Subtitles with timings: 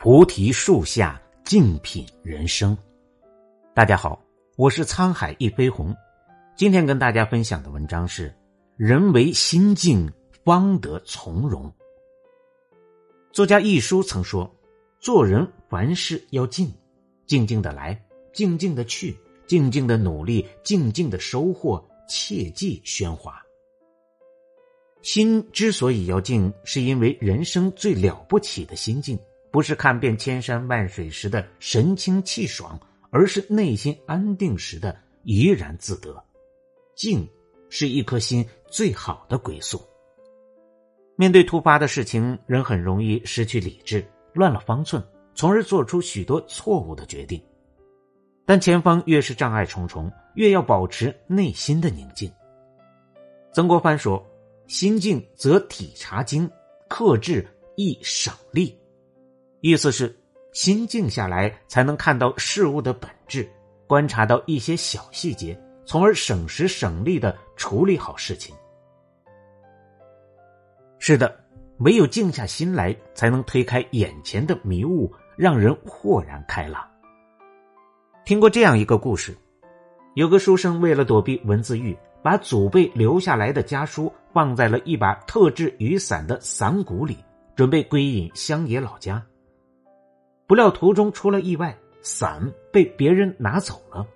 [0.00, 2.78] 菩提树下静品人生。
[3.74, 4.24] 大家好，
[4.54, 5.92] 我是沧海一飞鸿。
[6.56, 8.32] 今天跟大家分享的文章是：
[8.76, 10.08] 人为心静
[10.44, 11.74] 方得从容。
[13.32, 14.48] 作家一书曾说
[15.02, 16.72] ：“做人凡事要静，
[17.26, 18.00] 静静的来，
[18.32, 19.18] 静静的去，
[19.48, 23.42] 静静的努力，静静的收获，切忌喧哗。”
[25.02, 29.18] 心之所以要静，是因为人生最了不起的心境。
[29.50, 32.78] 不是看遍千山万水时的神清气爽，
[33.10, 36.22] 而是内心安定时的怡然自得。
[36.94, 37.28] 静
[37.70, 39.80] 是一颗心最好的归宿。
[41.16, 45.02] 面对突发的事情，人很容易失去理智，乱了方寸，
[45.34, 47.42] 从而做出许多错误的决定。
[48.46, 52.32] 但前方越是障碍重重，越要保持内心的宁静。
[53.52, 54.24] 曾国藩说
[54.68, 56.48] ：“心静则体察精，
[56.88, 58.77] 克制易省力。”
[59.60, 60.16] 意思是，
[60.52, 63.48] 心静下来，才能看到事物的本质，
[63.86, 68.54] 观察到一些小细节，从而省时省力的处理好事情。
[71.00, 71.34] 是的，
[71.78, 76.86] 唯有静下心来，才能推开眼前的迷雾，让人豁然开朗。
[78.24, 79.36] 听过这样一个故事：
[80.14, 87.16] 有个书生为了躲避文字狱，把祖辈留下来的家书放在了一把特制雨伞的伞骨里，
[87.56, 89.24] 准备归隐乡野老家。
[90.48, 94.06] 不料途中出了意外，伞被别人拿走了。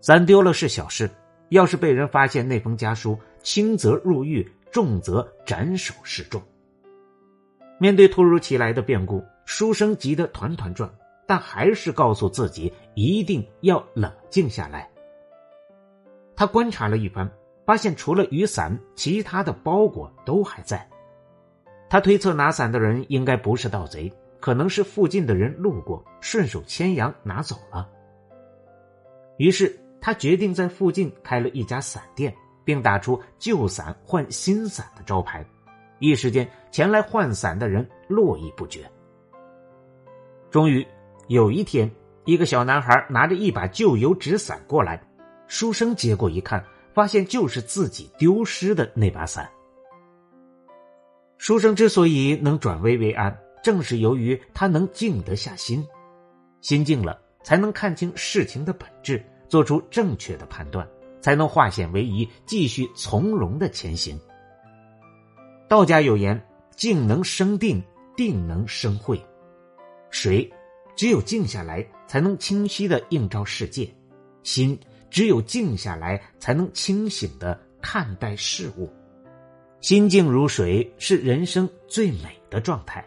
[0.00, 1.10] 伞丢了是小事，
[1.50, 6.40] 要是被人发现那封家书，轻则入狱，重则斩首示众。
[7.78, 10.90] 面对突如其来的变故，书生急得团团转，
[11.26, 14.88] 但还是告诉自己一定要冷静下来。
[16.34, 17.30] 他观察了一番，
[17.66, 20.88] 发现除了雨伞，其他的包裹都还在。
[21.90, 24.10] 他推测拿伞的人应该不是盗贼。
[24.40, 27.88] 可能是附近的人路过，顺手牵羊拿走了。
[29.36, 32.34] 于是他决定在附近开了一家伞店，
[32.64, 35.44] 并打出“旧伞换新伞”的招牌。
[35.98, 38.88] 一时间，前来换伞的人络绎不绝。
[40.50, 40.86] 终于
[41.26, 41.90] 有一天，
[42.24, 45.02] 一个小男孩拿着一把旧油纸伞过来，
[45.46, 49.48] 书生接过一看，发现就是自己丢失的那把伞。
[51.36, 53.36] 书生之所以能转危为安。
[53.68, 55.86] 正是由于他能静得下心，
[56.62, 60.88] 心静了，才能看清事情的本质，做出正确的判断，
[61.20, 64.18] 才能化险为夷，继续从容的前行。
[65.68, 66.42] 道家有言
[66.76, 67.84] ：“静能生定，
[68.16, 69.22] 定能生慧。”
[70.08, 70.50] 水
[70.96, 73.86] 只有静下来，才能清晰的映照世界；
[74.44, 74.80] 心
[75.10, 78.90] 只有静下来，才能清醒的看待事物。
[79.82, 83.06] 心静如水，是人生最美的状态。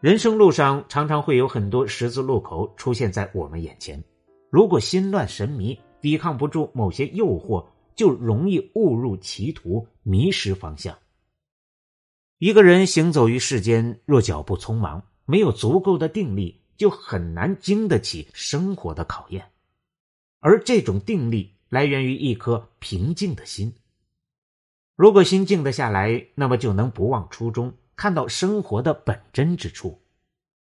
[0.00, 4.02] 人生路上常常会有很多十字路口出现在我们眼前，
[4.50, 10.96] 如果心乱神迷，抵抗不住某些诱惑，就容易误入歧途，迷失方向。
[12.38, 19.50] 一个人行走于世间，若脚步匆忙，没有足够的定力，就很难经得起生活的考验。
[20.40, 23.74] 而这种定力来源于一颗平静的心。
[24.94, 27.72] 如果心静得下来，那么就能不忘初衷。
[27.96, 30.02] 看到生活的本真之处，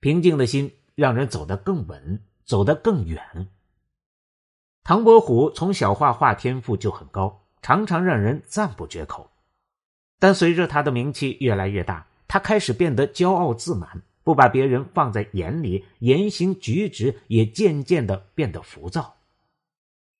[0.00, 3.48] 平静的心让人走得更稳，走得更远。
[4.82, 9.30] 唐伯虎从小画画天赋就很高，常常让人赞不绝口。
[10.18, 19.16] 但随着他的名气越来越大，他开始变得骄傲自满，不把别人放在眼里，言行举止也渐渐的变得浮躁。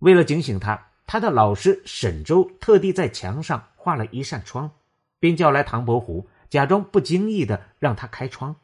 [0.00, 4.70] 为了警醒他，他的老师沈周特地在墙上画了一扇窗，
[5.18, 6.28] 并叫来唐伯虎。
[6.50, 8.56] 假装不经意的让他开窗，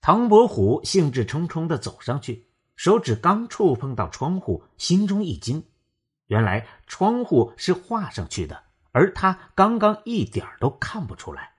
[0.00, 5.64] 唐伯虎兴致冲冲的走上去，手指刚触碰到窗户，心中一惊，
[6.26, 11.52] 原来窗户是画上去的，而他刚刚一点都看不出来。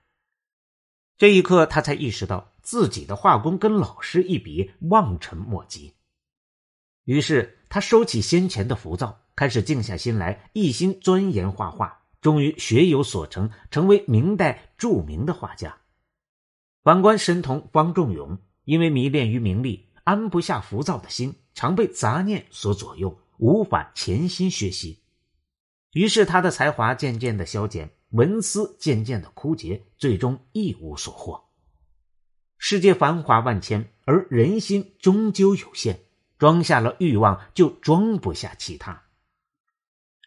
[1.16, 5.94] 这一刻，他才意识到自己的画工跟老师一比，望尘莫及。
[7.04, 12.03] 于是他收起先前的浮躁，开始静下心来，一心钻研画画。
[12.24, 15.76] 终于学有所成，成为明代著名的画家。
[16.82, 25.02] 反观神童方仲永，因为迷恋于名利，安不下浮躁的心，常被杂念所左右，无法潜心学习。
[25.92, 31.44] 于是他的才华渐渐的消减，文思渐渐的枯竭，最终一无所获。
[32.56, 36.00] 世界繁华万千，而人心终究有限，
[36.38, 39.02] 装下了欲望，就装不下其他。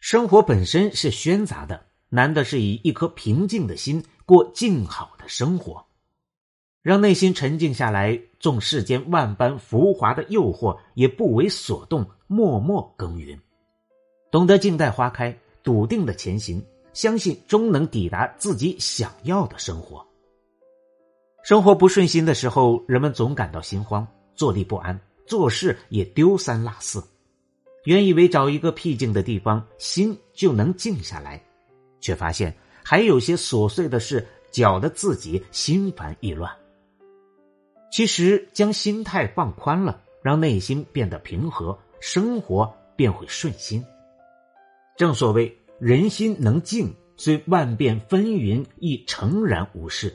[0.00, 1.87] 生活本身是喧杂的。
[2.08, 5.84] 难的是以一颗平静的心过静好的生活。
[6.80, 13.38] 让内心沉静下来，纵世间万般浮华的诱惑也不为所动，默默耕耘，
[14.30, 16.64] 懂得静待花开，笃定的前行，
[16.94, 20.06] 相信终能抵达自己想要的生活。
[21.42, 27.02] 生活不顺心的时候，人们总感到心慌，坐立不安，做事也丢三落四。
[27.84, 31.42] 原以为找一个僻静的地方，心就能静下来，
[32.00, 32.54] 却发现
[32.84, 36.50] 还有些琐碎的事搅得自己心烦意乱。
[37.90, 43.84] 其实，将心态放宽了，让内心变得平和，生活便会顺心。
[44.96, 50.10] 正所谓，人心能静，虽万变纷纭，亦诚然无事；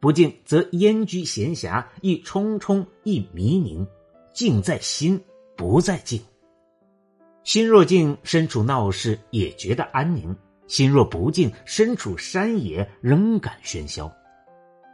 [0.00, 3.86] 不静则烟居闲暇，亦匆匆亦迷凝。
[4.32, 5.22] 静在心，
[5.54, 6.20] 不在静。
[7.44, 10.34] 心若静，身处闹市也觉得安宁；
[10.72, 14.10] 心若不静，身处山野仍感喧嚣。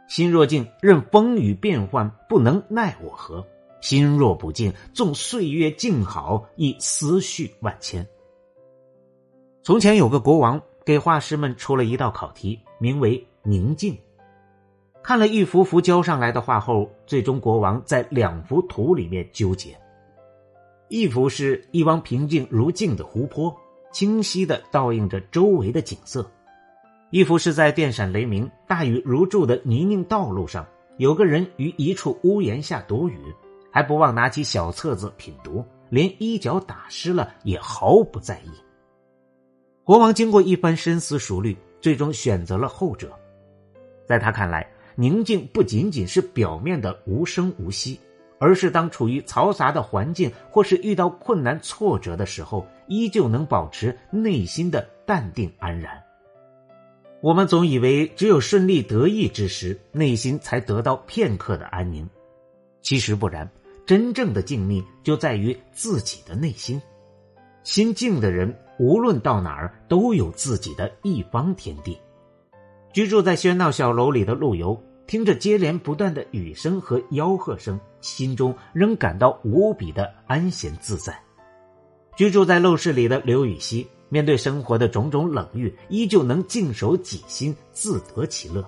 [0.09, 3.41] 心若静，任风雨变幻，不能奈我何；
[3.79, 8.05] 心若不静，纵岁月静好，亦思绪万千。
[9.63, 13.97] 从前有个国王，给画师们出了一道考题，名为“宁静”。
[15.01, 19.79] 看了一幅幅交上来的画后，最终国王在两幅图里面纠结。
[20.89, 23.55] 一幅是一汪平静如镜的湖泊，
[23.91, 26.23] 清晰的倒映着周围的景色；
[27.09, 33.17] 一幅是在电闪雷鸣、大雨如注的泥泞道路上，有个人于一处屋檐下躲雨，
[33.71, 38.49] 还不忘拿起小册子品读，连衣角打湿了也毫不在意。
[39.83, 43.11] 国王经过一番深思熟虑，最终选择了后者。
[44.05, 47.99] 在他看来，宁静不仅仅是表面的无声无息。
[48.39, 56.01] 而是当处于嘈杂的环境，或是遇到困难挫折的时候，依旧能保持内心的淡定安然。
[57.21, 62.09] 我们总以为只有顺利得意之时，内心才得到片刻的安宁，
[62.81, 63.47] 其实不然。
[63.85, 66.81] 真正的静谧就在于自己的内心。
[67.63, 71.99] 心静的人，无论到哪儿都有自己的一方天地。
[72.93, 74.81] 居住在喧闹小楼里的陆游。
[75.07, 81.17] 听着接连不断的雨声和吆喝声，心中仍感到无比的安闲自在。
[82.15, 88.67] 居住在陋室里的刘禹锡，面对生活的种种冷遇，依旧能静守己心，自得其乐。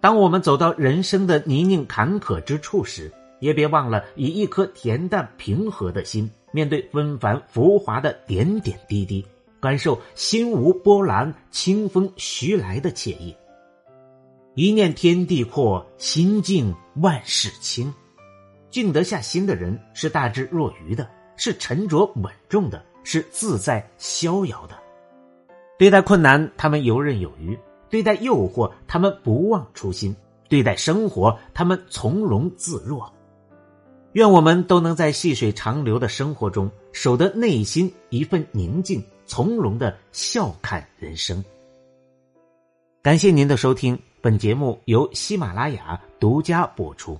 [0.00, 9.24] 当我们走到人生的泥泞坎坷之处时，也别忘了以一颗恬淡平和的心，面对纷繁浮华的点点滴滴，
[9.60, 13.34] 感受心无波澜、清风徐来的惬意。
[14.60, 17.90] 一念天地阔，心静万事清。
[18.68, 24.74] 静得下心的人是大智若愚的，是沉着稳重的，是自在逍遥的。
[25.78, 27.56] 对待困难，他们游刃有余；
[27.88, 30.12] 对待诱惑，他们不忘初心；
[30.50, 33.10] 对待生活，他们从容自若。
[34.12, 41.42] 愿我们都能在细水长流的生活中，守得内心一份宁静，从容的笑看人生。
[43.00, 43.98] 感谢您的收听。
[44.22, 47.18] 本节目由喜马拉雅独家播出。